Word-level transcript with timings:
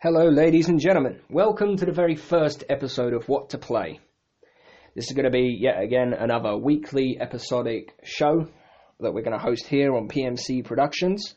Hello, 0.00 0.28
ladies 0.28 0.68
and 0.68 0.78
gentlemen. 0.78 1.18
Welcome 1.28 1.76
to 1.76 1.84
the 1.84 1.90
very 1.90 2.14
first 2.14 2.62
episode 2.68 3.12
of 3.14 3.28
What 3.28 3.50
to 3.50 3.58
Play. 3.58 3.98
This 4.94 5.06
is 5.08 5.12
going 5.12 5.24
to 5.24 5.30
be 5.32 5.58
yet 5.60 5.82
again 5.82 6.12
another 6.12 6.56
weekly 6.56 7.18
episodic 7.20 7.98
show 8.04 8.46
that 9.00 9.12
we're 9.12 9.24
going 9.24 9.36
to 9.36 9.42
host 9.42 9.66
here 9.66 9.96
on 9.96 10.06
PMC 10.06 10.64
Productions. 10.64 11.34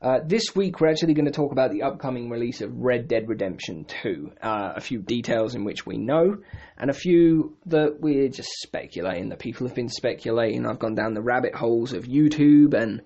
Uh, 0.00 0.20
this 0.24 0.54
week, 0.54 0.80
we're 0.80 0.90
actually 0.90 1.14
going 1.14 1.24
to 1.24 1.32
talk 1.32 1.50
about 1.50 1.72
the 1.72 1.82
upcoming 1.82 2.30
release 2.30 2.60
of 2.60 2.72
Red 2.72 3.08
Dead 3.08 3.28
Redemption 3.28 3.84
2. 4.00 4.30
Uh, 4.40 4.74
a 4.76 4.80
few 4.80 5.02
details 5.02 5.56
in 5.56 5.64
which 5.64 5.84
we 5.84 5.98
know, 5.98 6.36
and 6.78 6.88
a 6.88 6.94
few 6.94 7.56
that 7.66 7.98
we're 7.98 8.28
just 8.28 8.50
speculating, 8.60 9.30
that 9.30 9.40
people 9.40 9.66
have 9.66 9.74
been 9.74 9.88
speculating. 9.88 10.66
I've 10.66 10.78
gone 10.78 10.94
down 10.94 11.14
the 11.14 11.20
rabbit 11.20 11.56
holes 11.56 11.94
of 11.94 12.04
YouTube 12.04 12.74
and, 12.74 13.02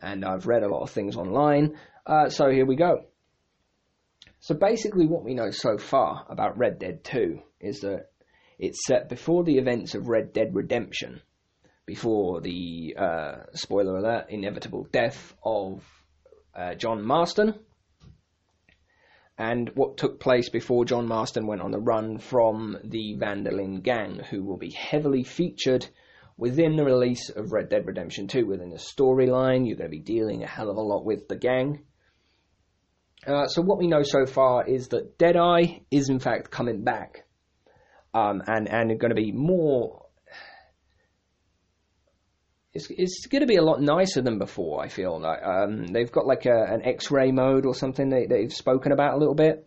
and 0.00 0.24
I've 0.24 0.46
read 0.46 0.62
a 0.62 0.68
lot 0.68 0.82
of 0.82 0.90
things 0.90 1.16
online. 1.16 1.76
Uh, 2.06 2.28
so 2.28 2.48
here 2.48 2.64
we 2.64 2.76
go. 2.76 3.02
So 4.40 4.54
basically, 4.54 5.06
what 5.06 5.24
we 5.24 5.34
know 5.34 5.50
so 5.50 5.78
far 5.78 6.24
about 6.28 6.58
Red 6.58 6.78
Dead 6.78 7.02
2 7.04 7.40
is 7.60 7.80
that 7.80 8.10
it's 8.58 8.86
set 8.86 9.08
before 9.08 9.44
the 9.44 9.58
events 9.58 9.94
of 9.94 10.08
Red 10.08 10.32
Dead 10.32 10.54
Redemption, 10.54 11.20
before 11.86 12.40
the 12.40 12.94
uh, 12.96 13.36
spoiler 13.52 13.96
alert 13.96 14.26
inevitable 14.30 14.86
death 14.92 15.34
of 15.44 15.84
uh, 16.54 16.74
John 16.74 17.04
Marston, 17.04 17.54
and 19.36 19.70
what 19.74 19.96
took 19.96 20.20
place 20.20 20.48
before 20.48 20.84
John 20.84 21.06
Marston 21.06 21.46
went 21.46 21.62
on 21.62 21.70
the 21.70 21.80
run 21.80 22.18
from 22.18 22.78
the 22.84 23.14
Van 23.14 23.44
der 23.44 23.52
Linde 23.52 23.82
gang, 23.82 24.20
who 24.30 24.44
will 24.44 24.56
be 24.56 24.70
heavily 24.70 25.22
featured 25.22 25.86
within 26.36 26.76
the 26.76 26.84
release 26.84 27.30
of 27.30 27.52
Red 27.52 27.68
Dead 27.68 27.86
Redemption 27.86 28.26
2. 28.26 28.46
Within 28.46 28.70
the 28.70 28.76
storyline, 28.76 29.66
you're 29.66 29.76
going 29.76 29.90
to 29.90 29.96
be 29.96 30.00
dealing 30.00 30.42
a 30.42 30.48
hell 30.48 30.70
of 30.70 30.76
a 30.76 30.80
lot 30.80 31.04
with 31.04 31.28
the 31.28 31.36
gang. 31.36 31.84
Uh, 33.26 33.46
so 33.46 33.62
what 33.62 33.78
we 33.78 33.88
know 33.88 34.02
so 34.02 34.26
far 34.26 34.66
is 34.66 34.88
that 34.88 35.18
Deadeye 35.18 35.80
is 35.90 36.08
in 36.08 36.20
fact 36.20 36.50
coming 36.50 36.84
back, 36.84 37.24
um, 38.14 38.42
and 38.46 38.68
and 38.68 38.98
going 38.98 39.10
to 39.10 39.20
be 39.20 39.32
more. 39.32 40.06
It's, 42.74 42.86
it's 42.90 43.26
going 43.26 43.40
to 43.40 43.46
be 43.46 43.56
a 43.56 43.62
lot 43.62 43.80
nicer 43.80 44.22
than 44.22 44.38
before. 44.38 44.82
I 44.82 44.88
feel 44.88 45.20
like 45.20 45.42
um, 45.42 45.88
they've 45.88 46.12
got 46.12 46.26
like 46.26 46.46
a, 46.46 46.66
an 46.70 46.82
X-ray 46.84 47.32
mode 47.32 47.66
or 47.66 47.74
something 47.74 48.08
they, 48.08 48.26
they've 48.26 48.52
spoken 48.52 48.92
about 48.92 49.14
a 49.14 49.16
little 49.16 49.34
bit, 49.34 49.66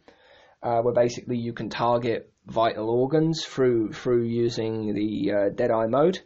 uh, 0.64 0.80
where 0.82 0.94
basically 0.94 1.38
you 1.38 1.52
can 1.52 1.70
target 1.70 2.32
vital 2.46 2.90
organs 2.90 3.44
through 3.44 3.92
through 3.92 4.24
using 4.24 4.94
the 4.94 5.32
uh, 5.32 5.50
Deadeye 5.54 5.88
mode. 5.88 6.20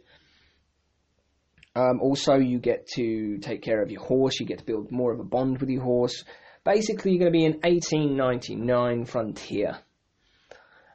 Um, 1.74 2.00
also, 2.00 2.36
you 2.36 2.58
get 2.60 2.86
to 2.94 3.38
take 3.38 3.62
care 3.62 3.82
of 3.82 3.90
your 3.90 4.02
horse. 4.02 4.38
You 4.38 4.46
get 4.46 4.58
to 4.58 4.64
build 4.64 4.92
more 4.92 5.12
of 5.12 5.18
a 5.18 5.24
bond 5.24 5.58
with 5.58 5.68
your 5.68 5.82
horse 5.82 6.24
basically 6.66 7.12
you're 7.12 7.20
going 7.20 7.32
to 7.32 7.38
be 7.38 7.44
in 7.44 7.60
1899 7.62 9.06
Frontier. 9.06 9.78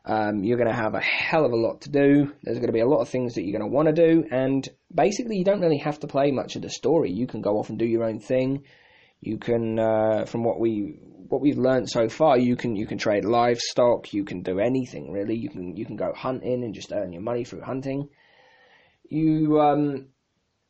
Um, 0.03 0.43
you're 0.43 0.57
going 0.57 0.69
to 0.69 0.75
have 0.75 0.93
a 0.93 0.99
hell 0.99 1.45
of 1.45 1.51
a 1.51 1.55
lot 1.55 1.81
to 1.81 1.89
do. 1.89 2.33
There's 2.43 2.57
going 2.57 2.67
to 2.67 2.73
be 2.73 2.81
a 2.81 2.87
lot 2.87 3.01
of 3.01 3.09
things 3.09 3.35
that 3.35 3.43
you're 3.43 3.57
going 3.57 3.69
to 3.69 3.75
want 3.75 3.87
to 3.87 3.93
do, 3.93 4.25
and 4.29 4.67
basically 4.93 5.37
you 5.37 5.45
don't 5.45 5.61
really 5.61 5.77
have 5.77 5.99
to 6.01 6.07
play 6.07 6.31
much 6.31 6.55
of 6.55 6.61
the 6.61 6.69
story. 6.69 7.11
You 7.11 7.25
can 7.25 7.41
go 7.41 7.57
off 7.57 7.69
and 7.69 7.79
do 7.79 7.85
your 7.85 8.03
own 8.03 8.19
thing. 8.19 8.65
You 9.21 9.37
can, 9.37 9.79
uh, 9.79 10.25
from 10.25 10.43
what 10.43 10.59
we 10.59 10.99
what 11.29 11.39
we've 11.39 11.57
learned 11.57 11.89
so 11.89 12.09
far, 12.09 12.37
you 12.37 12.55
can 12.55 12.75
you 12.75 12.87
can 12.87 12.97
trade 12.97 13.23
livestock. 13.23 14.11
You 14.11 14.25
can 14.25 14.41
do 14.41 14.59
anything 14.59 15.11
really. 15.11 15.35
You 15.35 15.49
can 15.49 15.77
you 15.77 15.85
can 15.85 15.95
go 15.95 16.11
hunting 16.13 16.63
and 16.63 16.73
just 16.73 16.91
earn 16.91 17.13
your 17.13 17.21
money 17.21 17.45
through 17.45 17.61
hunting. 17.61 18.09
You 19.07 19.61
um, 19.61 20.07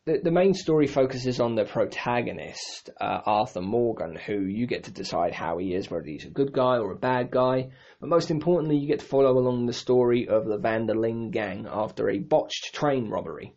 the, 0.06 0.20
the 0.24 0.32
main 0.32 0.54
story 0.54 0.88
focuses 0.88 1.40
on 1.40 1.54
the 1.56 1.66
protagonist, 1.66 2.90
uh, 3.00 3.20
Arthur 3.26 3.62
Morgan, 3.62 4.16
who 4.16 4.42
you 4.42 4.66
get 4.66 4.86
to 4.86 4.92
decide 4.92 5.34
how 5.34 5.60
he 5.60 5.76
is, 5.76 5.92
whether 5.92 6.06
he's 6.06 6.26
a 6.26 6.30
good 6.30 6.54
guy 6.54 6.78
or 6.78 6.92
a 6.92 6.98
bad 6.98 7.30
guy. 7.30 7.70
But 8.00 8.10
most 8.10 8.32
importantly, 8.32 8.78
you 8.78 8.88
get 8.88 9.00
to 9.00 9.06
follow 9.06 9.38
along 9.38 9.68
the 9.68 9.74
story 9.74 10.28
of 10.28 10.46
the 10.46 10.58
Van 10.58 10.88
der 10.88 10.96
Linde 10.96 11.32
gang 11.32 11.68
after 11.70 12.10
a 12.10 12.18
botched 12.18 12.74
train 12.74 13.10
robbery. 13.10 13.54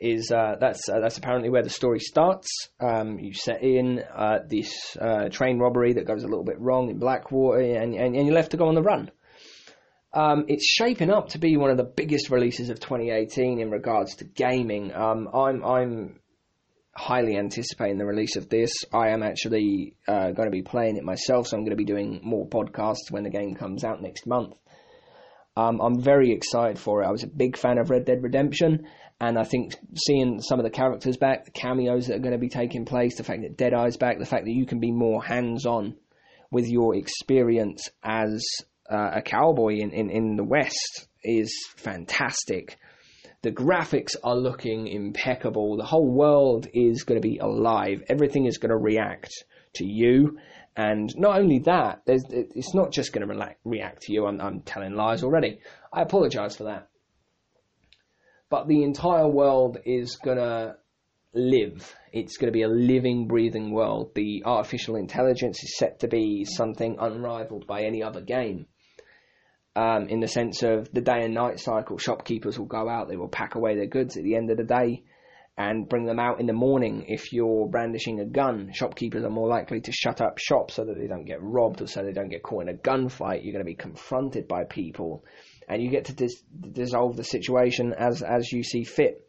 Is 0.00 0.32
uh, 0.32 0.56
that's 0.58 0.88
uh, 0.88 0.98
that's 0.98 1.18
apparently 1.18 1.50
where 1.50 1.62
the 1.62 1.68
story 1.68 2.00
starts. 2.00 2.48
Um, 2.80 3.18
you 3.18 3.34
set 3.34 3.62
in 3.62 4.02
uh, 4.12 4.38
this 4.48 4.96
uh, 4.98 5.28
train 5.28 5.58
robbery 5.58 5.92
that 5.92 6.06
goes 6.06 6.24
a 6.24 6.26
little 6.26 6.42
bit 6.42 6.58
wrong 6.58 6.88
in 6.88 6.98
Blackwater, 6.98 7.60
and, 7.60 7.94
and, 7.94 8.16
and 8.16 8.26
you're 8.26 8.34
left 8.34 8.52
to 8.52 8.56
go 8.56 8.68
on 8.68 8.74
the 8.74 8.82
run. 8.82 9.10
Um, 10.12 10.46
it's 10.48 10.66
shaping 10.66 11.10
up 11.10 11.28
to 11.30 11.38
be 11.38 11.56
one 11.56 11.70
of 11.70 11.76
the 11.76 11.84
biggest 11.84 12.30
releases 12.30 12.68
of 12.68 12.80
2018 12.80 13.60
in 13.60 13.70
regards 13.70 14.16
to 14.16 14.24
gaming. 14.24 14.92
Um, 14.92 15.28
I'm 15.32 15.64
I'm 15.64 16.20
highly 16.94 17.36
anticipating 17.36 17.98
the 17.98 18.06
release 18.06 18.36
of 18.36 18.48
this. 18.48 18.72
I 18.92 19.10
am 19.10 19.22
actually 19.22 19.94
uh, 20.08 20.32
going 20.32 20.46
to 20.46 20.50
be 20.50 20.62
playing 20.62 20.96
it 20.96 21.04
myself, 21.04 21.46
so 21.46 21.56
I'm 21.56 21.62
going 21.62 21.70
to 21.70 21.76
be 21.76 21.84
doing 21.84 22.20
more 22.24 22.48
podcasts 22.48 23.10
when 23.10 23.22
the 23.22 23.30
game 23.30 23.54
comes 23.54 23.84
out 23.84 24.02
next 24.02 24.26
month. 24.26 24.54
Um, 25.56 25.80
I'm 25.80 26.00
very 26.00 26.32
excited 26.32 26.78
for 26.78 27.02
it. 27.02 27.06
I 27.06 27.10
was 27.10 27.22
a 27.22 27.28
big 27.28 27.56
fan 27.56 27.78
of 27.78 27.90
Red 27.90 28.04
Dead 28.04 28.22
Redemption, 28.22 28.88
and 29.20 29.38
I 29.38 29.44
think 29.44 29.74
seeing 29.94 30.40
some 30.40 30.58
of 30.58 30.64
the 30.64 30.70
characters 30.70 31.16
back, 31.16 31.44
the 31.44 31.50
cameos 31.52 32.06
that 32.06 32.16
are 32.16 32.20
going 32.20 32.32
to 32.32 32.38
be 32.38 32.48
taking 32.48 32.84
place, 32.84 33.16
the 33.16 33.24
fact 33.24 33.42
that 33.42 33.56
Deadeye's 33.56 33.96
back, 33.96 34.18
the 34.18 34.26
fact 34.26 34.44
that 34.44 34.52
you 34.52 34.66
can 34.66 34.80
be 34.80 34.90
more 34.90 35.22
hands 35.22 35.66
on 35.66 35.96
with 36.50 36.66
your 36.66 36.96
experience 36.96 37.88
as 38.02 38.44
uh, 38.90 39.10
a 39.14 39.22
cowboy 39.22 39.76
in, 39.76 39.92
in, 39.92 40.10
in 40.10 40.36
the 40.36 40.44
West 40.44 41.06
is 41.22 41.54
fantastic. 41.76 42.78
The 43.42 43.52
graphics 43.52 44.16
are 44.22 44.36
looking 44.36 44.88
impeccable. 44.88 45.76
The 45.76 45.84
whole 45.84 46.10
world 46.10 46.66
is 46.74 47.04
going 47.04 47.20
to 47.20 47.26
be 47.26 47.38
alive. 47.38 48.02
Everything 48.08 48.46
is 48.46 48.58
going 48.58 48.70
to 48.70 48.76
react 48.76 49.30
to 49.76 49.86
you. 49.86 50.38
And 50.76 51.08
not 51.16 51.38
only 51.38 51.60
that, 51.60 52.02
it's 52.06 52.74
not 52.74 52.92
just 52.92 53.12
going 53.12 53.26
to 53.26 53.56
react 53.64 54.02
to 54.02 54.12
you. 54.12 54.26
I'm, 54.26 54.40
I'm 54.40 54.60
telling 54.60 54.94
lies 54.94 55.22
already. 55.22 55.60
I 55.92 56.02
apologize 56.02 56.56
for 56.56 56.64
that. 56.64 56.88
But 58.50 58.66
the 58.66 58.82
entire 58.82 59.28
world 59.28 59.78
is 59.84 60.16
going 60.16 60.38
to 60.38 60.76
live. 61.32 61.94
It's 62.12 62.36
going 62.36 62.52
to 62.52 62.56
be 62.56 62.62
a 62.62 62.68
living, 62.68 63.28
breathing 63.28 63.72
world. 63.72 64.12
The 64.14 64.42
artificial 64.44 64.96
intelligence 64.96 65.62
is 65.62 65.76
set 65.78 66.00
to 66.00 66.08
be 66.08 66.44
something 66.44 66.96
unrivaled 67.00 67.66
by 67.66 67.82
any 67.82 68.02
other 68.02 68.20
game 68.20 68.66
um, 69.76 70.08
in 70.08 70.20
the 70.20 70.28
sense 70.28 70.62
of 70.62 70.92
the 70.92 71.00
day 71.00 71.24
and 71.24 71.34
night 71.34 71.60
cycle. 71.60 71.98
Shopkeepers 71.98 72.58
will 72.58 72.66
go 72.66 72.88
out, 72.88 73.08
they 73.08 73.16
will 73.16 73.28
pack 73.28 73.54
away 73.54 73.76
their 73.76 73.86
goods 73.86 74.16
at 74.16 74.24
the 74.24 74.36
end 74.36 74.50
of 74.50 74.56
the 74.56 74.64
day 74.64 75.04
and 75.56 75.88
bring 75.88 76.06
them 76.06 76.18
out 76.18 76.40
in 76.40 76.46
the 76.46 76.52
morning. 76.52 77.04
If 77.08 77.32
you're 77.32 77.68
brandishing 77.68 78.20
a 78.20 78.24
gun, 78.24 78.70
shopkeepers 78.72 79.24
are 79.24 79.30
more 79.30 79.48
likely 79.48 79.80
to 79.82 79.92
shut 79.92 80.20
up 80.20 80.38
shop 80.38 80.70
so 80.70 80.84
that 80.84 80.96
they 80.98 81.06
don't 81.06 81.26
get 81.26 81.42
robbed 81.42 81.82
or 81.82 81.86
so 81.86 82.02
they 82.02 82.12
don't 82.12 82.30
get 82.30 82.42
caught 82.42 82.62
in 82.62 82.68
a 82.70 82.78
gunfight. 82.78 83.44
You're 83.44 83.52
going 83.52 83.64
to 83.64 83.70
be 83.70 83.74
confronted 83.74 84.48
by 84.48 84.64
people 84.64 85.24
and 85.68 85.82
you 85.82 85.90
get 85.90 86.06
to 86.06 86.14
dis- 86.14 86.42
dissolve 86.72 87.16
the 87.16 87.24
situation 87.24 87.92
as, 87.96 88.22
as 88.22 88.50
you 88.50 88.62
see 88.62 88.84
fit. 88.84 89.26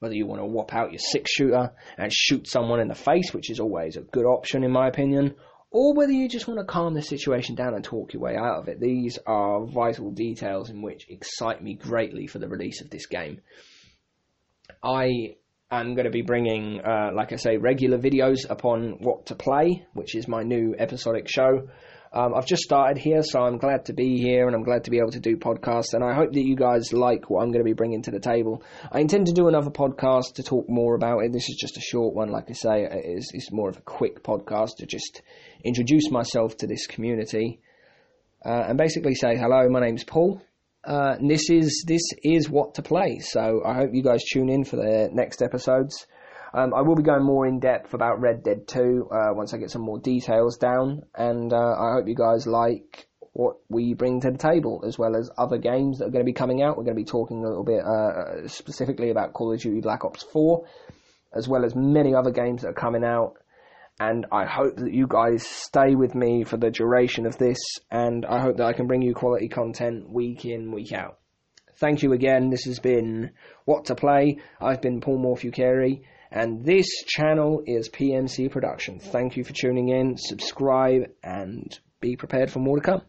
Whether 0.00 0.14
you 0.14 0.26
want 0.26 0.40
to 0.40 0.46
whop 0.46 0.74
out 0.74 0.90
your 0.90 0.98
six 0.98 1.30
shooter 1.30 1.72
and 1.96 2.12
shoot 2.12 2.48
someone 2.48 2.80
in 2.80 2.88
the 2.88 2.94
face, 2.94 3.32
which 3.32 3.50
is 3.50 3.60
always 3.60 3.96
a 3.96 4.02
good 4.02 4.26
option 4.26 4.64
in 4.64 4.70
my 4.70 4.88
opinion, 4.88 5.34
or 5.74 5.92
whether 5.92 6.12
you 6.12 6.28
just 6.28 6.46
want 6.46 6.60
to 6.60 6.64
calm 6.64 6.94
the 6.94 7.02
situation 7.02 7.56
down 7.56 7.74
and 7.74 7.82
talk 7.82 8.12
your 8.12 8.22
way 8.22 8.36
out 8.36 8.60
of 8.60 8.68
it. 8.68 8.78
These 8.78 9.18
are 9.26 9.66
vital 9.66 10.12
details 10.12 10.70
in 10.70 10.82
which 10.82 11.04
excite 11.08 11.60
me 11.60 11.74
greatly 11.74 12.28
for 12.28 12.38
the 12.38 12.48
release 12.48 12.80
of 12.80 12.90
this 12.90 13.06
game. 13.06 13.40
I 14.84 15.34
am 15.72 15.94
going 15.96 16.04
to 16.04 16.12
be 16.12 16.22
bringing, 16.22 16.80
uh, 16.80 17.10
like 17.12 17.32
I 17.32 17.36
say, 17.36 17.56
regular 17.56 17.98
videos 17.98 18.48
upon 18.48 18.98
what 19.00 19.26
to 19.26 19.34
play, 19.34 19.84
which 19.94 20.14
is 20.14 20.28
my 20.28 20.44
new 20.44 20.76
episodic 20.78 21.26
show. 21.28 21.68
Um, 22.14 22.32
I've 22.32 22.46
just 22.46 22.62
started 22.62 22.96
here, 22.96 23.24
so 23.24 23.42
I'm 23.42 23.58
glad 23.58 23.86
to 23.86 23.92
be 23.92 24.18
here 24.18 24.46
and 24.46 24.54
I'm 24.54 24.62
glad 24.62 24.84
to 24.84 24.90
be 24.92 24.98
able 24.98 25.10
to 25.10 25.20
do 25.20 25.36
podcasts. 25.36 25.94
And 25.94 26.04
I 26.04 26.14
hope 26.14 26.32
that 26.32 26.44
you 26.44 26.54
guys 26.54 26.92
like 26.92 27.28
what 27.28 27.42
I'm 27.42 27.50
going 27.50 27.64
to 27.64 27.68
be 27.68 27.72
bringing 27.72 28.02
to 28.02 28.12
the 28.12 28.20
table. 28.20 28.62
I 28.92 29.00
intend 29.00 29.26
to 29.26 29.32
do 29.32 29.48
another 29.48 29.70
podcast 29.70 30.34
to 30.34 30.44
talk 30.44 30.68
more 30.68 30.94
about 30.94 31.24
it. 31.24 31.32
This 31.32 31.48
is 31.48 31.56
just 31.60 31.76
a 31.76 31.80
short 31.80 32.14
one, 32.14 32.28
like 32.28 32.48
I 32.48 32.52
say, 32.52 32.88
it's, 32.88 33.34
it's 33.34 33.50
more 33.50 33.68
of 33.68 33.78
a 33.78 33.82
quick 33.82 34.22
podcast 34.22 34.76
to 34.78 34.86
just 34.86 35.22
introduce 35.64 36.08
myself 36.12 36.56
to 36.58 36.68
this 36.68 36.86
community 36.86 37.60
uh, 38.44 38.66
and 38.68 38.78
basically 38.78 39.16
say 39.16 39.36
hello. 39.36 39.68
My 39.68 39.80
name's 39.80 40.04
Paul. 40.04 40.40
Uh, 40.84 41.16
this 41.20 41.48
is 41.48 41.84
this 41.88 42.02
is 42.22 42.48
what 42.48 42.74
to 42.74 42.82
play. 42.82 43.18
So 43.18 43.62
I 43.64 43.74
hope 43.74 43.90
you 43.92 44.02
guys 44.02 44.22
tune 44.30 44.50
in 44.50 44.64
for 44.64 44.76
the 44.76 45.08
next 45.12 45.42
episodes. 45.42 46.06
Um, 46.54 46.72
I 46.72 46.82
will 46.82 46.94
be 46.94 47.02
going 47.02 47.24
more 47.24 47.46
in 47.46 47.58
depth 47.58 47.94
about 47.94 48.20
Red 48.20 48.44
Dead 48.44 48.68
2 48.68 49.08
uh, 49.10 49.34
once 49.34 49.52
I 49.52 49.58
get 49.58 49.72
some 49.72 49.82
more 49.82 49.98
details 49.98 50.56
down, 50.56 51.02
and 51.12 51.52
uh, 51.52 51.56
I 51.56 51.94
hope 51.94 52.06
you 52.06 52.14
guys 52.14 52.46
like 52.46 53.08
what 53.32 53.56
we 53.68 53.94
bring 53.94 54.20
to 54.20 54.30
the 54.30 54.38
table, 54.38 54.84
as 54.86 54.96
well 54.96 55.16
as 55.16 55.28
other 55.36 55.58
games 55.58 55.98
that 55.98 56.04
are 56.04 56.10
going 56.10 56.24
to 56.24 56.30
be 56.30 56.32
coming 56.32 56.62
out. 56.62 56.76
We're 56.76 56.84
going 56.84 56.96
to 56.96 57.02
be 57.02 57.10
talking 57.10 57.38
a 57.44 57.48
little 57.48 57.64
bit 57.64 57.84
uh, 57.84 58.46
specifically 58.46 59.10
about 59.10 59.32
Call 59.32 59.52
of 59.52 59.60
Duty 59.60 59.80
Black 59.80 60.04
Ops 60.04 60.22
4, 60.32 60.64
as 61.34 61.48
well 61.48 61.64
as 61.64 61.74
many 61.74 62.14
other 62.14 62.30
games 62.30 62.62
that 62.62 62.68
are 62.68 62.72
coming 62.72 63.02
out. 63.02 63.34
And 63.98 64.26
I 64.30 64.44
hope 64.44 64.76
that 64.76 64.92
you 64.92 65.08
guys 65.08 65.44
stay 65.44 65.96
with 65.96 66.14
me 66.14 66.44
for 66.44 66.56
the 66.56 66.70
duration 66.70 67.26
of 67.26 67.36
this, 67.36 67.58
and 67.90 68.24
I 68.24 68.40
hope 68.40 68.58
that 68.58 68.66
I 68.66 68.74
can 68.74 68.86
bring 68.86 69.02
you 69.02 69.12
quality 69.12 69.48
content 69.48 70.08
week 70.08 70.44
in, 70.44 70.70
week 70.70 70.92
out. 70.92 71.18
Thank 71.76 72.02
you 72.02 72.12
again. 72.12 72.50
This 72.50 72.64
has 72.64 72.78
been 72.78 73.32
What 73.64 73.86
to 73.86 73.94
Play. 73.94 74.38
I've 74.60 74.80
been 74.80 75.00
Paul 75.00 75.18
Morphew 75.18 75.50
And 76.30 76.64
this 76.64 76.86
channel 77.06 77.62
is 77.66 77.88
PMC 77.88 78.50
Production. 78.50 78.98
Thank 78.98 79.36
you 79.36 79.44
for 79.44 79.52
tuning 79.52 79.88
in. 79.88 80.16
Subscribe 80.16 81.10
and 81.22 81.78
be 82.00 82.16
prepared 82.16 82.50
for 82.50 82.58
more 82.60 82.76
to 82.76 82.82
come. 82.82 83.02